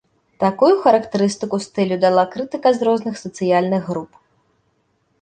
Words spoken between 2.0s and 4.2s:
дала крытыка з розных сацыяльных груп.